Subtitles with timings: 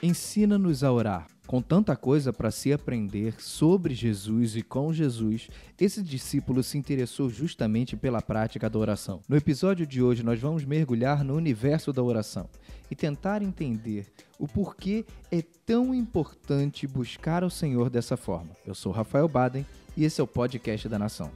[0.00, 1.26] Ensina-nos a orar.
[1.46, 5.48] Com tanta coisa para se aprender sobre Jesus e com Jesus,
[5.80, 9.20] esse discípulo se interessou justamente pela prática da oração.
[9.28, 12.48] No episódio de hoje, nós vamos mergulhar no universo da oração
[12.90, 14.06] e tentar entender
[14.38, 18.50] o porquê é tão importante buscar o Senhor dessa forma.
[18.66, 19.66] Eu sou Rafael Baden
[19.98, 21.28] e esse é o podcast da Nação.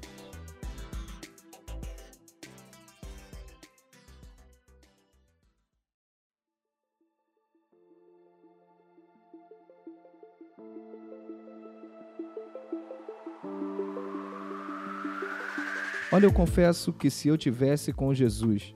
[16.13, 18.73] Olha, eu confesso que se eu tivesse com Jesus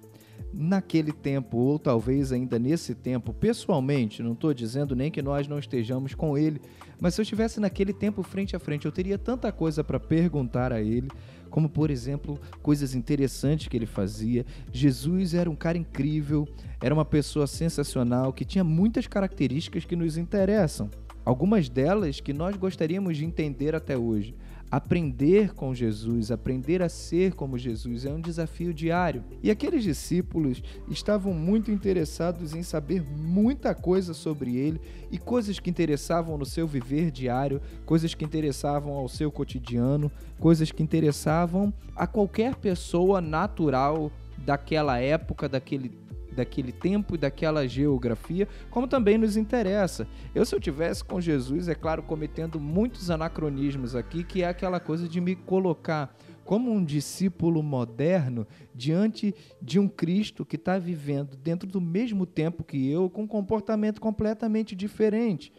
[0.56, 5.58] naquele tempo, ou talvez ainda nesse tempo, pessoalmente, não estou dizendo nem que nós não
[5.58, 6.60] estejamos com Ele,
[6.98, 10.72] mas se eu estivesse naquele tempo frente a frente, eu teria tanta coisa para perguntar
[10.72, 11.08] a Ele,
[11.50, 14.44] como por exemplo, coisas interessantes que ele fazia.
[14.72, 16.48] Jesus era um cara incrível,
[16.82, 20.90] era uma pessoa sensacional, que tinha muitas características que nos interessam.
[21.24, 24.34] Algumas delas que nós gostaríamos de entender até hoje.
[24.70, 29.22] Aprender com Jesus, aprender a ser como Jesus é um desafio diário.
[29.42, 35.70] E aqueles discípulos estavam muito interessados em saber muita coisa sobre ele e coisas que
[35.70, 42.06] interessavam no seu viver diário, coisas que interessavam ao seu cotidiano, coisas que interessavam a
[42.06, 46.05] qualquer pessoa natural daquela época, daquele
[46.36, 50.06] daquele tempo e daquela geografia, como também nos interessa.
[50.34, 54.78] Eu, se eu tivesse com Jesus, é claro, cometendo muitos anacronismos aqui, que é aquela
[54.78, 61.36] coisa de me colocar como um discípulo moderno diante de um Cristo que está vivendo
[61.36, 65.52] dentro do mesmo tempo que eu, com um comportamento completamente diferente.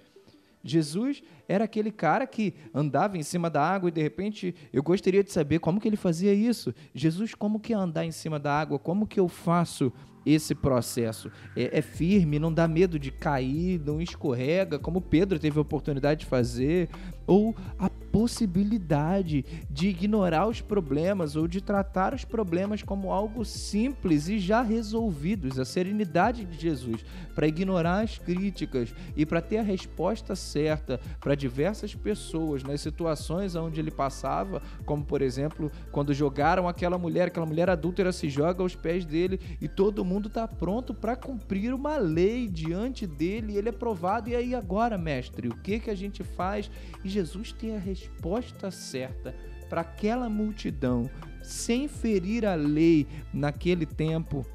[0.64, 5.24] Jesus era aquele cara que andava em cima da água e de repente eu gostaria
[5.24, 6.74] de saber como que ele fazia isso.
[6.94, 8.78] Jesus, como que é andar em cima da água?
[8.78, 9.92] Como que eu faço
[10.32, 11.32] esse processo?
[11.56, 16.22] É, é firme, não dá medo de cair, não escorrega, como Pedro teve a oportunidade
[16.22, 16.90] de fazer,
[17.28, 24.28] ou a possibilidade de ignorar os problemas ou de tratar os problemas como algo simples
[24.28, 29.62] e já resolvidos, a serenidade de Jesus para ignorar as críticas e para ter a
[29.62, 36.68] resposta certa para diversas pessoas nas situações onde ele passava, como por exemplo, quando jogaram
[36.68, 40.92] aquela mulher, aquela mulher adúltera se joga aos pés dele e todo mundo está pronto
[40.92, 45.80] para cumprir uma lei diante dele, ele é provado e aí agora, mestre, o que
[45.80, 46.72] que a gente faz?
[47.04, 49.36] E Jesus tem a resposta certa
[49.70, 51.10] para aquela multidão,
[51.44, 54.46] sem ferir a lei naquele tempo,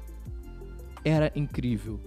[1.05, 1.99] era incrível.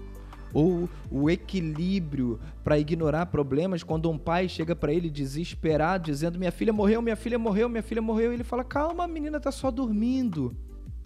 [0.53, 6.53] Ou o equilíbrio para ignorar problemas quando um pai chega para ele desesperado, dizendo: Minha
[6.53, 8.31] filha morreu, minha filha morreu, minha filha morreu.
[8.31, 10.57] E ele fala: Calma, a menina está só dormindo.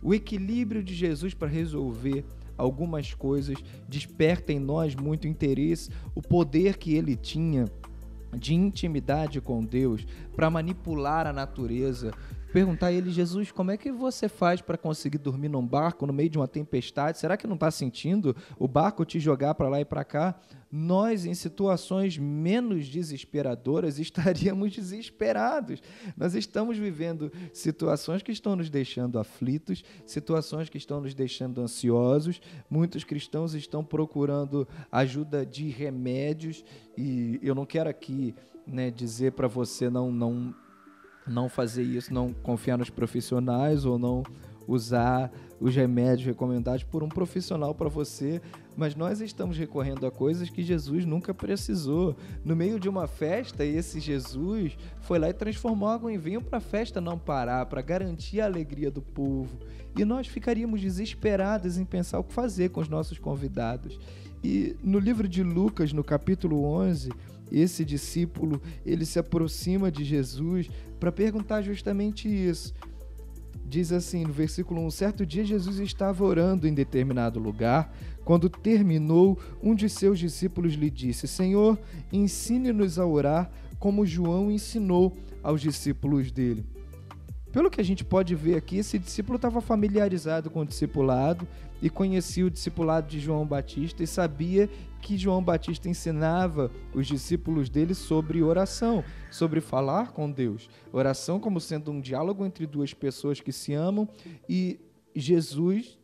[0.03, 2.25] O equilíbrio de Jesus para resolver
[2.61, 3.57] algumas coisas
[3.89, 7.67] desperta em nós muito interesse, o poder que ele tinha
[8.37, 10.07] de intimidade com Deus,
[10.37, 12.13] para manipular a natureza.
[12.53, 16.13] Perguntar a ele, Jesus, como é que você faz para conseguir dormir num barco no
[16.13, 17.19] meio de uma tempestade?
[17.19, 20.41] Será que não está sentindo o barco te jogar para lá e para cá?
[20.71, 25.83] nós, em situações menos desesperadoras, estaríamos desesperados.
[26.17, 32.41] Nós estamos vivendo situações que estão nos deixando aflitos, situações que estão nos deixando ansiosos.
[32.69, 36.65] Muitos cristãos estão procurando ajuda de remédios,
[36.97, 38.35] e eu não quero aqui
[38.67, 40.55] né, dizer para você não, não,
[41.27, 44.23] não fazer isso, não confiar nos profissionais ou não
[44.67, 48.41] usar os remédios recomendados por um profissional para você,
[48.77, 52.17] mas nós estamos recorrendo a coisas que Jesus nunca precisou.
[52.45, 56.59] No meio de uma festa, esse Jesus foi lá e transformou água em vinho para
[56.59, 59.59] a festa não parar, para garantir a alegria do povo.
[59.99, 63.99] E nós ficaríamos desesperados em pensar o que fazer com os nossos convidados.
[64.43, 67.11] E no livro de Lucas, no capítulo 11,
[67.51, 70.69] esse discípulo, ele se aproxima de Jesus
[70.99, 72.75] para perguntar justamente isso
[73.71, 77.95] diz assim no versículo 1: Certo dia Jesus estava orando em determinado lugar.
[78.25, 81.79] Quando terminou, um de seus discípulos lhe disse: Senhor,
[82.13, 86.67] ensine-nos a orar como João ensinou aos discípulos dele.
[87.53, 91.47] Pelo que a gente pode ver aqui, esse discípulo estava familiarizado com o discipulado
[91.83, 94.69] e conhecia o discipulado de João Batista e sabia
[95.01, 100.69] que João Batista ensinava os discípulos dele sobre oração, sobre falar com Deus.
[100.93, 104.09] Oração como sendo um diálogo entre duas pessoas que se amam
[104.49, 104.79] e
[105.15, 105.99] Jesus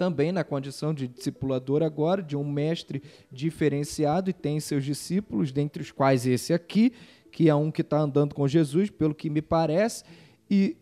[0.00, 5.82] também na condição de discipulador agora, de um mestre diferenciado e tem seus discípulos, dentre
[5.82, 6.94] os quais esse aqui,
[7.30, 10.02] que é um que está andando com Jesus, pelo que me parece,
[10.50, 10.74] e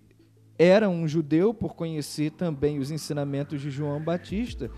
[0.59, 4.71] era um judeu por conhecer também os ensinamentos de João Batista.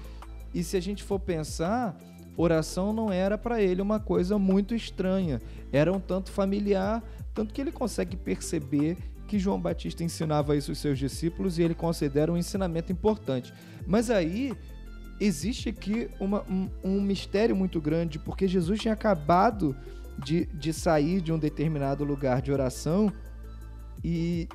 [0.53, 1.97] E se a gente for pensar,
[2.37, 5.41] oração não era para ele uma coisa muito estranha,
[5.73, 10.79] era um tanto familiar, tanto que ele consegue perceber que João Batista ensinava isso aos
[10.79, 13.55] seus discípulos e ele considera um ensinamento importante.
[13.87, 14.53] Mas aí
[15.21, 19.77] existe aqui uma, um, um, mistério muito grande, porque Jesus tinha acabado
[20.19, 23.12] de, de sair de um determinado lugar de oração
[24.03, 24.49] e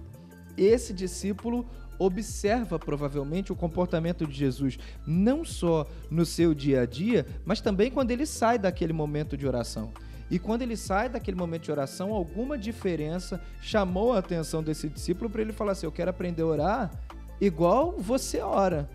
[0.58, 1.66] esse discípulo
[1.98, 7.90] observa provavelmente o comportamento de Jesus, não só no seu dia a dia, mas também
[7.90, 9.94] quando ele sai daquele momento de oração.
[10.30, 15.30] E quando ele sai daquele momento de oração, alguma diferença chamou a atenção desse discípulo
[15.30, 16.92] para ele falar assim: Eu quero aprender a orar
[17.40, 18.90] igual você ora.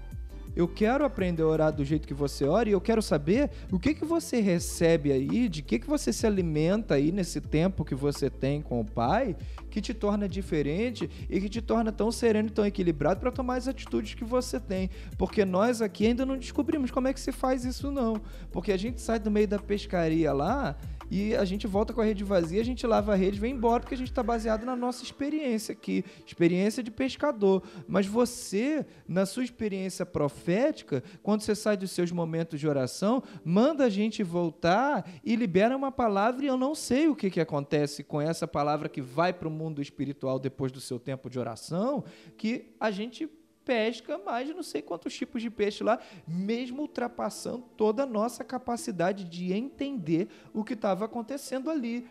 [0.54, 3.78] Eu quero aprender a orar do jeito que você ora e eu quero saber o
[3.78, 7.94] que, que você recebe aí, de que, que você se alimenta aí nesse tempo que
[7.94, 9.36] você tem com o Pai,
[9.70, 13.68] que te torna diferente e que te torna tão sereno tão equilibrado para tomar as
[13.68, 14.90] atitudes que você tem.
[15.16, 18.20] Porque nós aqui ainda não descobrimos como é que se faz isso, não.
[18.50, 20.76] Porque a gente sai do meio da pescaria lá
[21.10, 23.80] e a gente volta com a rede vazia, a gente lava a rede vem embora,
[23.80, 27.62] porque a gente está baseado na nossa experiência aqui, experiência de pescador.
[27.88, 33.84] Mas você, na sua experiência profética, quando você sai dos seus momentos de oração, manda
[33.84, 38.04] a gente voltar e libera uma palavra, e eu não sei o que, que acontece
[38.04, 42.04] com essa palavra que vai para o mundo espiritual depois do seu tempo de oração,
[42.36, 43.28] que a gente
[43.70, 49.22] pesca mais não sei quantos tipos de peixe lá, mesmo ultrapassando toda a nossa capacidade
[49.22, 52.04] de entender o que estava acontecendo ali.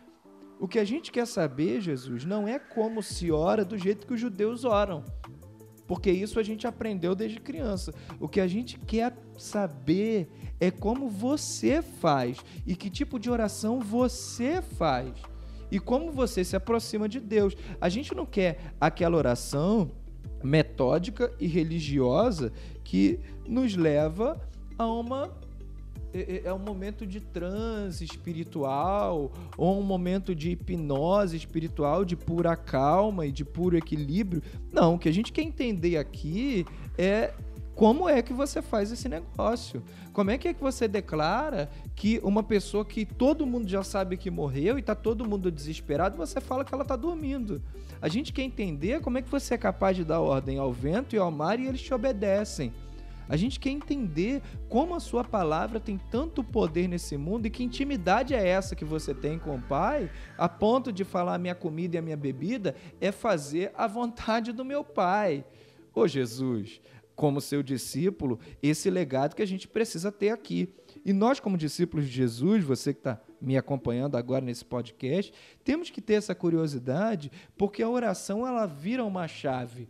[0.57, 4.13] O que a gente quer saber, Jesus, não é como se ora do jeito que
[4.13, 5.03] os judeus oram.
[5.85, 7.93] Porque isso a gente aprendeu desde criança.
[8.21, 10.29] O que a gente quer saber
[10.61, 15.11] é como você faz e que tipo de oração você faz
[15.69, 17.53] e como você se aproxima de Deus.
[17.81, 19.91] A gente não quer aquela oração
[20.43, 22.51] metódica e religiosa
[22.83, 24.39] que nos leva
[24.77, 25.31] a uma
[26.13, 32.15] é, é, é um momento de transe espiritual ou um momento de hipnose espiritual, de
[32.15, 34.41] pura calma e de puro equilíbrio.
[34.71, 36.65] Não, o que a gente quer entender aqui
[36.97, 37.31] é
[37.79, 39.81] como é que você faz esse negócio?
[40.11, 44.17] Como é que é que você declara que uma pessoa que todo mundo já sabe
[44.17, 47.63] que morreu e está todo mundo desesperado, você fala que ela está dormindo?
[48.01, 51.15] A gente quer entender como é que você é capaz de dar ordem ao vento
[51.15, 52.73] e ao mar e eles te obedecem.
[53.29, 57.63] A gente quer entender como a sua palavra tem tanto poder nesse mundo e que
[57.63, 61.55] intimidade é essa que você tem com o Pai, a ponto de falar a minha
[61.55, 65.45] comida e a minha bebida é fazer a vontade do meu Pai.
[65.93, 66.79] Ô Jesus,
[67.19, 70.73] como seu discípulo, esse legado que a gente precisa ter aqui.
[71.03, 75.89] E nós, como discípulos de Jesus, você que está me acompanhando agora nesse podcast, temos
[75.89, 79.89] que ter essa curiosidade, porque a oração ela vira uma chave.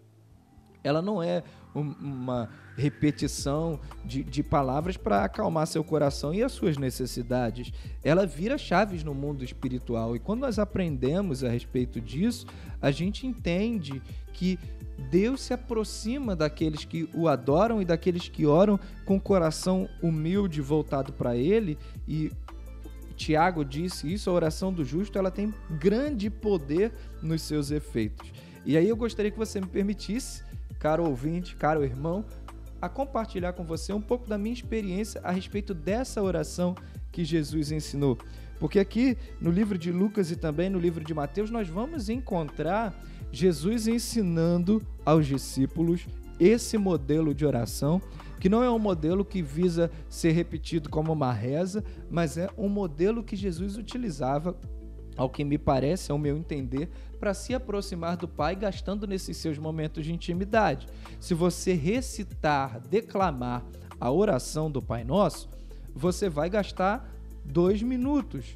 [0.84, 1.44] Ela não é
[1.76, 7.72] uma repetição de, de palavras para acalmar seu coração e as suas necessidades.
[8.04, 10.16] Ela vira chaves no mundo espiritual.
[10.16, 12.48] E quando nós aprendemos a respeito disso,
[12.82, 14.02] a gente entende
[14.34, 14.58] que
[15.10, 20.62] Deus se aproxima daqueles que o adoram e daqueles que oram com o coração humilde
[20.62, 21.78] voltado para Ele.
[22.08, 22.32] E
[23.16, 28.32] Tiago disse isso: a oração do justo ela tem grande poder nos seus efeitos.
[28.66, 30.44] E aí eu gostaria que você me permitisse,
[30.80, 32.26] caro ouvinte, caro irmão,
[32.82, 36.74] a compartilhar com você um pouco da minha experiência a respeito dessa oração
[37.12, 38.18] que Jesus ensinou.
[38.60, 42.98] Porque aqui no livro de Lucas e também no livro de Mateus nós vamos encontrar
[43.32, 46.08] Jesus ensinando aos discípulos
[46.40, 48.02] esse modelo de oração,
[48.40, 52.70] que não é um modelo que visa ser repetido como uma reza, mas é um
[52.70, 54.56] modelo que Jesus utilizava,
[55.20, 59.58] ao que me parece, ao meu entender, para se aproximar do Pai, gastando nesses seus
[59.58, 60.88] momentos de intimidade.
[61.20, 63.66] Se você recitar, declamar
[64.00, 65.50] a oração do Pai Nosso,
[65.94, 68.56] você vai gastar dois minutos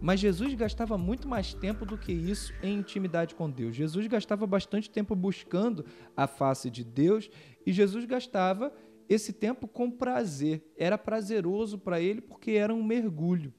[0.00, 3.76] mas Jesus gastava muito mais tempo do que isso em intimidade com Deus.
[3.76, 5.84] Jesus gastava bastante tempo buscando
[6.16, 7.30] a face de Deus
[7.64, 8.72] e Jesus gastava
[9.08, 10.60] esse tempo com prazer.
[10.76, 13.54] Era prazeroso para ele porque era um mergulho.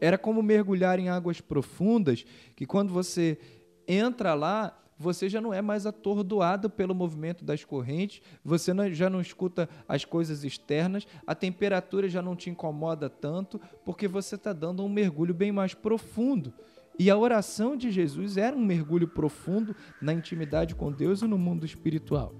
[0.00, 2.24] Era como mergulhar em águas profundas,
[2.54, 3.38] que quando você
[3.86, 9.10] entra lá, você já não é mais atordoado pelo movimento das correntes, você não, já
[9.10, 14.52] não escuta as coisas externas, a temperatura já não te incomoda tanto, porque você está
[14.52, 16.52] dando um mergulho bem mais profundo.
[16.98, 21.36] E a oração de Jesus era um mergulho profundo na intimidade com Deus e no
[21.36, 22.32] mundo espiritual.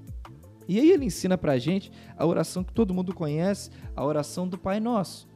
[0.69, 4.49] E aí ele ensina para a gente a oração que todo mundo conhece, a oração
[4.49, 5.29] do Pai Nosso.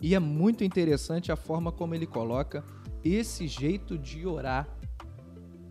[0.00, 2.64] E é muito interessante a forma como ele coloca
[3.04, 4.68] esse jeito de orar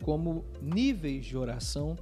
[0.03, 1.95] como níveis de oração.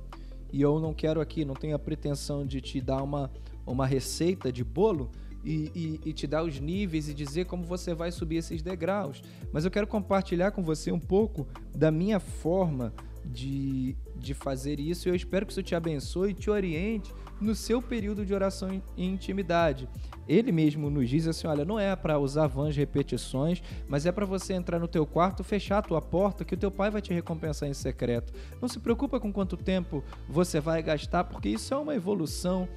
[0.51, 3.31] E eu não quero aqui, não tenho a pretensão de te dar uma,
[3.65, 5.09] uma receita de bolo,
[5.43, 9.21] e, e, e, te dar os níveis e dizer como você vai subir esses degraus.
[9.51, 12.93] Mas eu quero compartilhar com você um pouco da minha forma
[13.25, 15.07] de, de fazer isso.
[15.07, 18.81] E eu espero que isso te abençoe e te oriente no seu período de oração
[18.95, 19.87] e intimidade.
[20.27, 24.25] Ele mesmo nos diz assim, olha, não é para usar vãs repetições, mas é para
[24.25, 27.13] você entrar no teu quarto, fechar a tua porta, que o teu pai vai te
[27.13, 28.33] recompensar em secreto.
[28.61, 32.67] Não se preocupa com quanto tempo você vai gastar, porque isso é uma evolução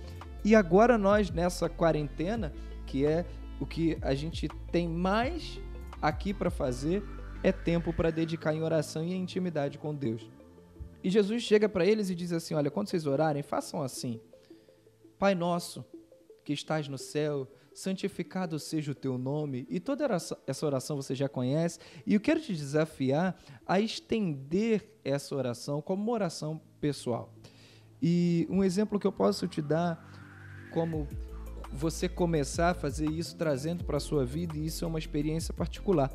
[0.47, 2.53] e agora nós nessa quarentena,
[2.87, 3.25] que é
[3.59, 5.61] o que a gente tem mais
[6.00, 7.03] aqui para fazer,
[7.43, 10.36] é tempo para dedicar em oração e em intimidade com Deus.
[11.03, 14.21] E Jesus chega para eles e diz assim: Olha, quando vocês orarem, façam assim.
[15.19, 15.85] Pai nosso,
[16.45, 19.67] que estás no céu, santificado seja o teu nome.
[19.69, 20.07] E toda
[20.47, 21.79] essa oração você já conhece.
[22.07, 23.37] E eu quero te desafiar
[23.67, 27.33] a estender essa oração como uma oração pessoal.
[28.00, 30.15] E um exemplo que eu posso te dar
[30.73, 31.09] como
[31.73, 35.53] você começar a fazer isso trazendo para a sua vida, e isso é uma experiência
[35.53, 36.12] particular.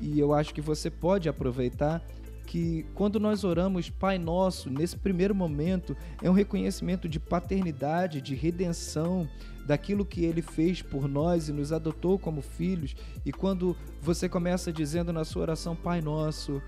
[0.00, 2.06] E eu acho que você pode aproveitar
[2.48, 8.34] que quando nós oramos Pai Nosso, nesse primeiro momento, é um reconhecimento de paternidade, de
[8.34, 9.28] redenção,
[9.66, 12.96] daquilo que ele fez por nós e nos adotou como filhos.
[13.22, 16.62] E quando você começa dizendo na sua oração Pai Nosso,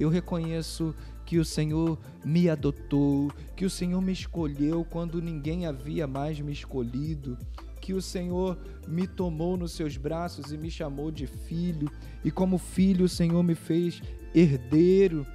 [0.00, 0.92] eu reconheço
[1.24, 6.52] que o Senhor me adotou, que o Senhor me escolheu quando ninguém havia mais me
[6.52, 7.38] escolhido,
[7.80, 8.58] que o Senhor
[8.88, 11.88] me tomou nos seus braços e me chamou de filho,
[12.24, 14.02] e como filho o Senhor me fez
[14.34, 15.26] herdeiro.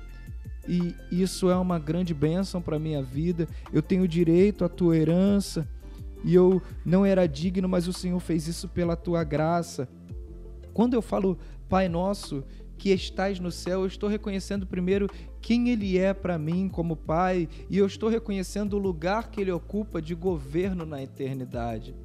[0.67, 3.47] E isso é uma grande bênção para a minha vida.
[3.71, 5.67] Eu tenho direito à tua herança.
[6.23, 9.87] E eu não era digno, mas o Senhor fez isso pela tua graça.
[10.73, 11.37] Quando eu falo
[11.69, 12.43] Pai Nosso,
[12.77, 15.07] que estás no céu, eu estou reconhecendo primeiro
[15.41, 19.51] quem Ele é para mim como Pai e eu estou reconhecendo o lugar que Ele
[19.51, 21.95] ocupa de governo na eternidade.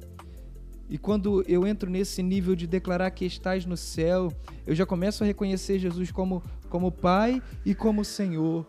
[0.91, 4.29] E quando eu entro nesse nível de declarar que estás no céu,
[4.67, 8.67] eu já começo a reconhecer Jesus como, como Pai e como Senhor.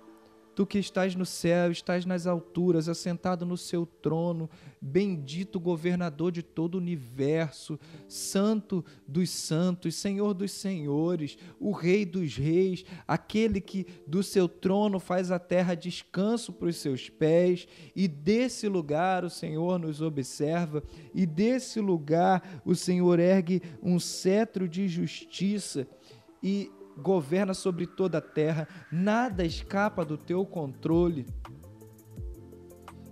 [0.54, 6.42] Tu que estás no céu, estás nas alturas, assentado no seu trono, bendito governador de
[6.42, 13.86] todo o universo, santo dos santos, senhor dos senhores, o rei dos reis, aquele que
[14.06, 17.66] do seu trono faz a terra descanso para os seus pés,
[17.96, 20.82] e desse lugar o Senhor nos observa,
[21.14, 25.86] e desse lugar o Senhor ergue um cetro de justiça.
[26.42, 31.26] E governa sobre toda a terra, nada escapa do teu controle.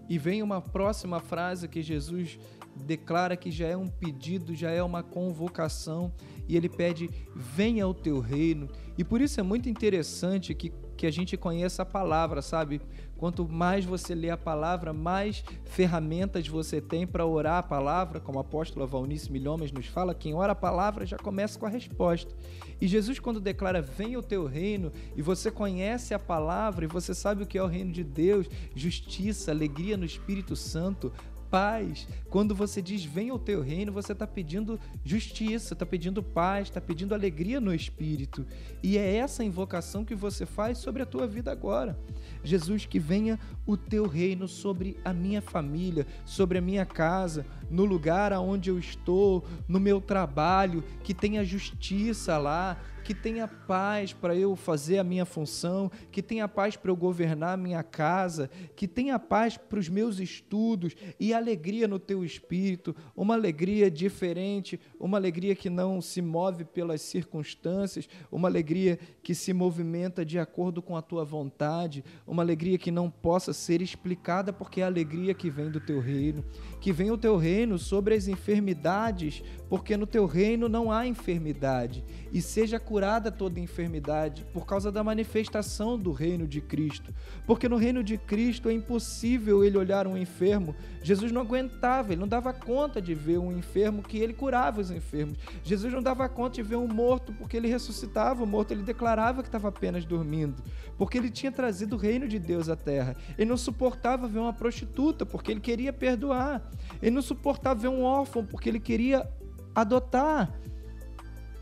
[0.08, 2.38] E vem uma próxima frase que Jesus
[2.76, 6.12] declara que já é um pedido, já é uma convocação,
[6.48, 8.68] e ele pede: venha o teu reino.
[8.98, 12.78] E por isso é muito interessante que que a gente conheça a palavra, sabe?
[13.20, 18.38] Quanto mais você lê a palavra, mais ferramentas você tem para orar a palavra, como
[18.38, 22.34] a apóstola Valnice Milhomes nos fala, quem ora a palavra já começa com a resposta.
[22.80, 27.14] E Jesus, quando declara, venha o teu reino, e você conhece a palavra, e você
[27.14, 31.12] sabe o que é o reino de Deus, justiça, alegria no Espírito Santo,
[31.50, 32.06] paz.
[32.28, 36.80] Quando você diz venha o teu reino, você está pedindo justiça, está pedindo paz, está
[36.80, 38.46] pedindo alegria no espírito.
[38.82, 41.98] E é essa invocação que você faz sobre a tua vida agora.
[42.44, 47.84] Jesus, que venha o teu reino sobre a minha família, sobre a minha casa, no
[47.84, 54.34] lugar aonde eu estou, no meu trabalho, que tenha justiça lá, que tenha paz para
[54.34, 58.86] eu fazer a minha função, que tenha paz para eu governar a minha casa, que
[58.86, 65.18] tenha paz para os meus estudos e alegria no teu espírito, uma alegria diferente, uma
[65.18, 70.96] alegria que não se move pelas circunstâncias, uma alegria que se movimenta de acordo com
[70.96, 75.50] a tua vontade, uma alegria que não possa ser explicada porque é a alegria que
[75.50, 76.44] vem do teu reino,
[76.80, 82.04] que vem o teu reino sobre as enfermidades, porque no teu reino não há enfermidade,
[82.32, 87.14] e seja curada toda enfermidade por causa da manifestação do reino de Cristo.
[87.46, 90.74] Porque no reino de Cristo é impossível ele olhar um enfermo.
[91.04, 94.90] Jesus não aguentava, ele não dava conta de ver um enfermo que ele curava os
[94.90, 95.38] enfermos.
[95.62, 99.40] Jesus não dava conta de ver um morto porque ele ressuscitava o morto, ele declarava
[99.40, 100.60] que estava apenas dormindo,
[100.98, 103.14] porque ele tinha trazido o reino de Deus à terra.
[103.38, 106.60] Ele não suportava ver uma prostituta porque ele queria perdoar.
[107.00, 109.28] Ele não suportava ver um órfão porque ele queria
[109.74, 110.52] adotar.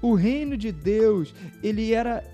[0.01, 2.25] O reino de Deus, ele era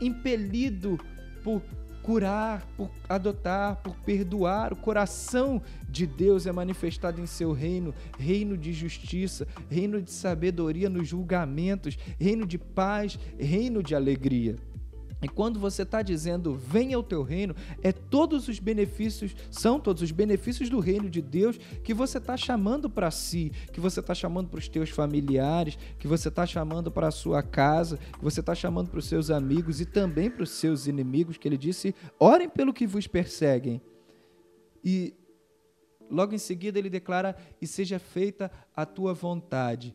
[0.00, 0.98] impelido
[1.44, 1.62] por
[2.02, 4.72] curar, por adotar, por perdoar.
[4.72, 10.90] O coração de Deus é manifestado em seu reino, reino de justiça, reino de sabedoria
[10.90, 14.56] nos julgamentos, reino de paz, reino de alegria.
[15.22, 20.02] E quando você está dizendo venha o teu reino, é todos os benefícios, são todos
[20.02, 24.14] os benefícios do reino de Deus que você está chamando para si, que você está
[24.14, 28.40] chamando para os teus familiares, que você está chamando para a sua casa, que você
[28.40, 31.94] está chamando para os seus amigos e também para os seus inimigos, que ele disse:
[32.18, 33.80] orem pelo que vos perseguem.
[34.84, 35.14] E
[36.10, 39.94] logo em seguida ele declara: e seja feita a tua vontade,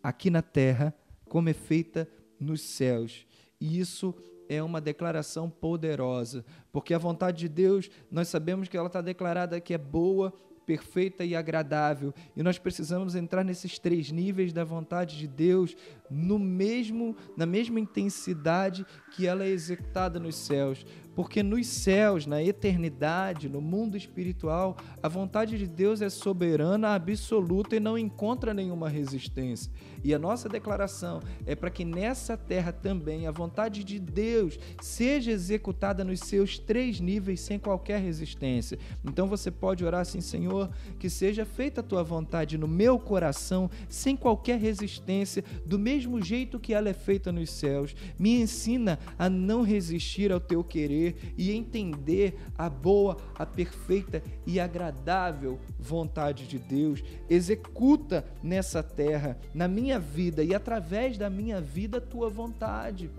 [0.00, 0.94] aqui na terra,
[1.28, 2.08] como é feita
[2.38, 3.26] nos céus.
[3.60, 4.14] E isso
[4.48, 9.60] é uma declaração poderosa, porque a vontade de Deus, nós sabemos que ela está declarada
[9.60, 10.32] que é boa,
[10.68, 12.12] perfeita e agradável.
[12.36, 15.74] E nós precisamos entrar nesses três níveis da vontade de Deus
[16.10, 20.84] no mesmo na mesma intensidade que ela é executada nos céus,
[21.18, 27.74] porque nos céus, na eternidade, no mundo espiritual, a vontade de Deus é soberana, absoluta
[27.74, 29.72] e não encontra nenhuma resistência.
[30.04, 35.32] E a nossa declaração é para que nessa terra também a vontade de Deus seja
[35.32, 38.78] executada nos seus três níveis sem qualquer resistência.
[39.04, 40.70] Então você pode orar assim, Senhor,
[41.00, 46.60] que seja feita a tua vontade no meu coração sem qualquer resistência, do mesmo jeito
[46.60, 47.92] que ela é feita nos céus.
[48.16, 54.58] Me ensina a não resistir ao teu querer e entender a boa, a perfeita e
[54.58, 57.02] agradável vontade de Deus.
[57.28, 63.10] Executa nessa terra, na minha vida e através da minha vida, a tua vontade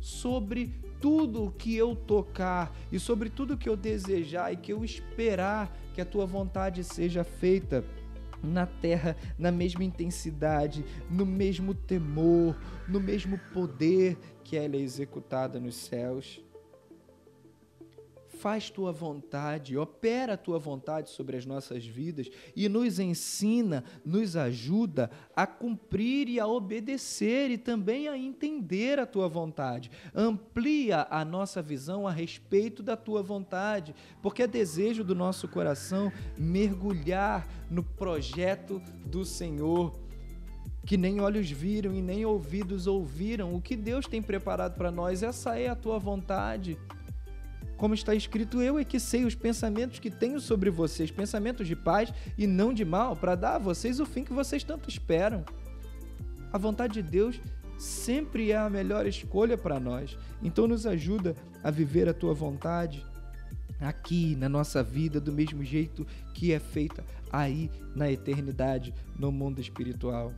[0.00, 5.76] sobre tudo que eu tocar e sobre tudo que eu desejar e que eu esperar
[5.94, 7.84] que a tua vontade seja feita
[8.42, 12.56] na terra na mesma intensidade, no mesmo temor,
[12.88, 16.40] no mesmo poder que ela é executada nos céus
[18.38, 24.36] faz tua vontade, opera a tua vontade sobre as nossas vidas e nos ensina, nos
[24.36, 29.90] ajuda a cumprir e a obedecer e também a entender a tua vontade.
[30.14, 36.12] Amplia a nossa visão a respeito da tua vontade, porque é desejo do nosso coração
[36.38, 40.08] mergulhar no projeto do Senhor
[40.86, 43.54] que nem olhos viram e nem ouvidos ouviram.
[43.54, 46.78] O que Deus tem preparado para nós, essa é a tua vontade.
[47.78, 51.76] Como está escrito, eu é que sei os pensamentos que tenho sobre vocês, pensamentos de
[51.76, 55.44] paz e não de mal, para dar a vocês o fim que vocês tanto esperam.
[56.52, 57.40] A vontade de Deus
[57.78, 60.18] sempre é a melhor escolha para nós.
[60.42, 63.06] Então nos ajuda a viver a tua vontade
[63.80, 69.60] aqui na nossa vida do mesmo jeito que é feita aí na eternidade, no mundo
[69.60, 70.32] espiritual.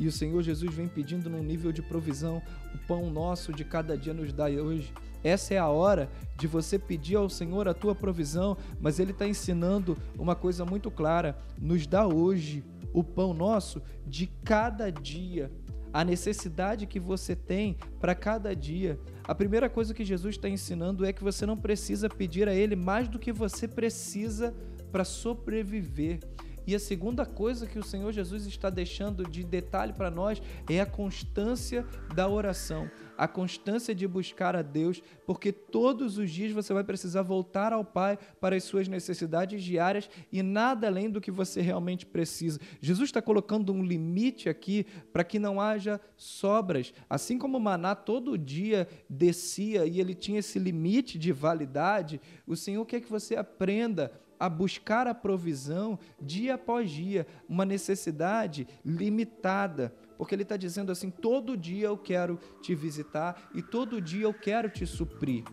[0.00, 2.42] E o Senhor Jesus vem pedindo num nível de provisão:
[2.74, 4.90] o pão nosso de cada dia nos dá hoje.
[5.24, 9.26] Essa é a hora de você pedir ao Senhor a tua provisão, mas Ele está
[9.26, 15.50] ensinando uma coisa muito clara: nos dá hoje o pão nosso de cada dia,
[15.92, 19.00] a necessidade que você tem para cada dia.
[19.24, 22.76] A primeira coisa que Jesus está ensinando é que você não precisa pedir a Ele
[22.76, 24.54] mais do que você precisa
[24.92, 26.20] para sobreviver.
[26.66, 30.80] E a segunda coisa que o Senhor Jesus está deixando de detalhe para nós é
[30.80, 31.84] a constância
[32.14, 37.22] da oração, a constância de buscar a Deus, porque todos os dias você vai precisar
[37.22, 42.06] voltar ao Pai para as suas necessidades diárias e nada além do que você realmente
[42.06, 42.60] precisa.
[42.80, 46.92] Jesus está colocando um limite aqui para que não haja sobras.
[47.08, 52.56] Assim como o maná todo dia descia e ele tinha esse limite de validade, o
[52.56, 59.94] Senhor quer que você aprenda a buscar a provisão dia após dia, uma necessidade limitada.
[60.16, 64.34] Porque ele está dizendo assim: todo dia eu quero te visitar e todo dia eu
[64.34, 65.44] quero te suprir.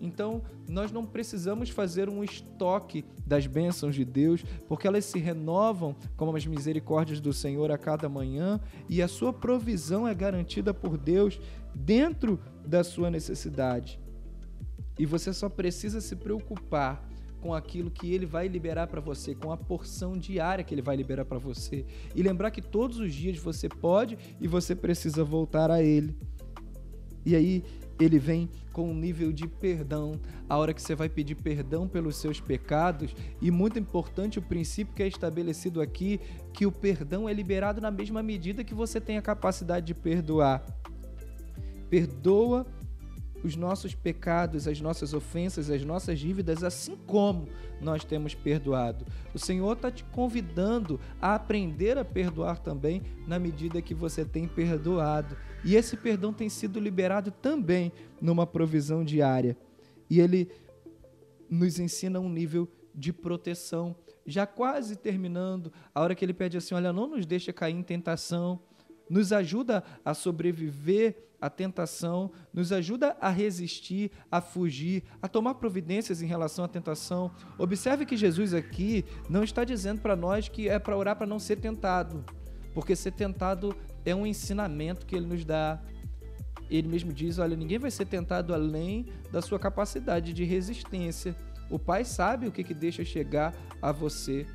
[0.00, 5.94] Então, nós não precisamos fazer um estoque das bênçãos de Deus, porque elas se renovam
[6.16, 10.96] como as misericórdias do Senhor a cada manhã e a sua provisão é garantida por
[10.96, 11.38] Deus
[11.74, 14.00] dentro da sua necessidade.
[14.98, 17.09] E você só precisa se preocupar
[17.40, 20.96] com aquilo que ele vai liberar para você, com a porção diária que ele vai
[20.96, 21.84] liberar para você.
[22.14, 26.16] E lembrar que todos os dias você pode e você precisa voltar a ele.
[27.24, 27.64] E aí
[27.98, 32.16] ele vem com um nível de perdão, a hora que você vai pedir perdão pelos
[32.16, 36.20] seus pecados, e muito importante o princípio que é estabelecido aqui,
[36.52, 40.64] que o perdão é liberado na mesma medida que você tem a capacidade de perdoar.
[41.90, 42.66] Perdoa
[43.42, 47.48] os nossos pecados, as nossas ofensas, as nossas dívidas, assim como
[47.80, 49.06] nós temos perdoado.
[49.34, 54.46] O Senhor está te convidando a aprender a perdoar também na medida que você tem
[54.46, 55.36] perdoado.
[55.64, 59.56] E esse perdão tem sido liberado também numa provisão diária.
[60.08, 60.50] E ele
[61.48, 63.96] nos ensina um nível de proteção.
[64.26, 67.82] Já quase terminando, a hora que ele pede assim: Olha, não nos deixa cair em
[67.82, 68.60] tentação
[69.10, 76.22] nos ajuda a sobreviver à tentação, nos ajuda a resistir, a fugir, a tomar providências
[76.22, 77.30] em relação à tentação.
[77.58, 81.40] Observe que Jesus aqui não está dizendo para nós que é para orar para não
[81.40, 82.24] ser tentado,
[82.72, 85.82] porque ser tentado é um ensinamento que ele nos dá.
[86.70, 91.34] Ele mesmo diz: olha, ninguém vai ser tentado além da sua capacidade de resistência.
[91.68, 94.46] O Pai sabe o que, que deixa chegar a você.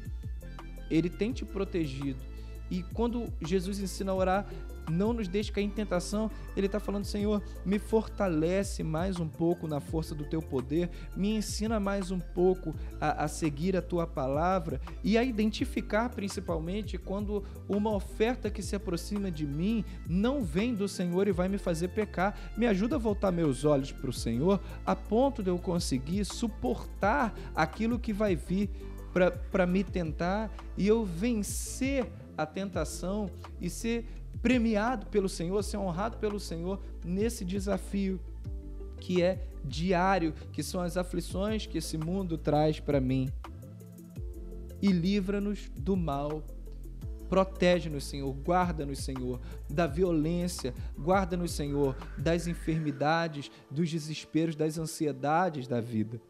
[0.89, 2.34] Ele tem te protegido.
[2.69, 4.45] E quando Jesus ensina a orar,
[4.89, 6.29] não nos deixe cair em tentação.
[6.55, 11.35] Ele está falando, Senhor, me fortalece mais um pouco na força do teu poder, me
[11.35, 17.43] ensina mais um pouco a, a seguir a tua palavra e a identificar principalmente quando
[17.67, 21.89] uma oferta que se aproxima de mim não vem do Senhor e vai me fazer
[21.89, 22.37] pecar.
[22.57, 27.33] Me ajuda a voltar meus olhos para o Senhor a ponto de eu conseguir suportar
[27.55, 28.69] aquilo que vai vir
[29.49, 32.05] para me tentar e eu vencer
[32.37, 34.05] a tentação e ser
[34.41, 38.19] premiado pelo Senhor, ser honrado pelo Senhor nesse desafio
[38.99, 43.29] que é diário, que são as aflições que esse mundo traz para mim.
[44.81, 46.43] E livra-nos do mal.
[47.29, 55.81] Protege-nos, Senhor, guarda-nos, Senhor, da violência, guarda-nos, Senhor, das enfermidades, dos desesperos, das ansiedades da
[55.81, 56.21] vida.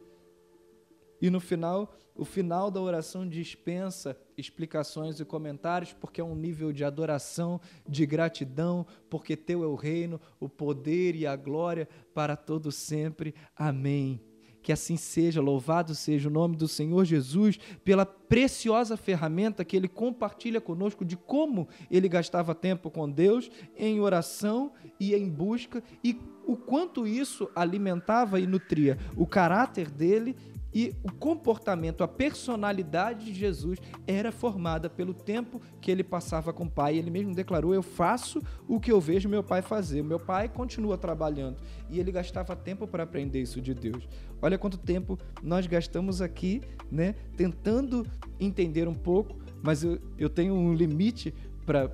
[1.25, 6.71] E no final, o final da oração dispensa explicações e comentários, porque é um nível
[6.71, 7.59] de adoração,
[7.89, 13.33] de gratidão, porque teu é o reino, o poder e a glória para todo sempre.
[13.57, 14.21] Amém.
[14.61, 19.87] Que assim seja, louvado seja o nome do Senhor Jesus pela preciosa ferramenta que ele
[19.87, 26.19] compartilha conosco de como ele gastava tempo com Deus em oração e em busca e
[26.45, 30.35] o quanto isso alimentava e nutria o caráter dele
[30.75, 36.65] e o comportamento, a personalidade de Jesus era formada pelo tempo que ele passava com
[36.65, 36.97] o Pai.
[36.97, 40.03] Ele mesmo declarou: Eu faço o que eu vejo meu pai fazer.
[40.03, 41.55] Meu pai continua trabalhando.
[41.89, 44.05] E ele gastava tempo para aprender isso de Deus.
[44.41, 46.61] Olha quanto tempo nós gastamos aqui,
[46.91, 48.05] né, tentando
[48.37, 51.33] entender um pouco, mas eu, eu tenho um limite
[51.65, 51.89] para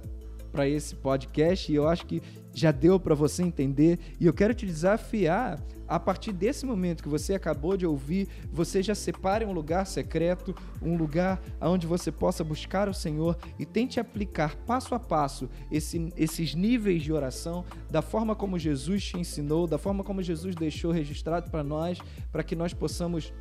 [0.52, 2.22] para esse podcast e eu acho que
[2.54, 4.00] já deu para você entender.
[4.20, 8.82] E eu quero te desafiar a partir desse momento que você acabou de ouvir, você
[8.82, 14.00] já separe um lugar secreto, um lugar onde você possa buscar o Senhor e tente
[14.00, 19.68] aplicar passo a passo esse, esses níveis de oração da forma como Jesus te ensinou,
[19.68, 22.00] da forma como Jesus deixou registrado para nós,
[22.32, 23.34] para que nós possamos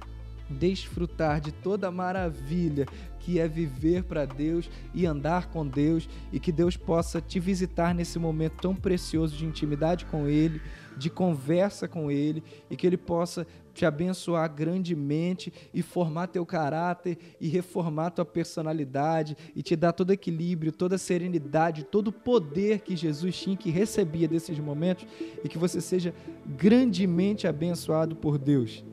[0.50, 2.86] desfrutar de toda a maravilha
[3.20, 7.94] que é viver para Deus e andar com Deus e que Deus possa te visitar
[7.94, 10.60] nesse momento tão precioso de intimidade com Ele,
[10.96, 17.16] de conversa com Ele e que Ele possa te abençoar grandemente e formar teu caráter
[17.40, 22.96] e reformar tua personalidade e te dar todo equilíbrio, toda serenidade, todo o poder que
[22.96, 25.06] Jesus tinha que recebia desses momentos
[25.44, 26.14] e que você seja
[26.46, 28.84] grandemente abençoado por Deus.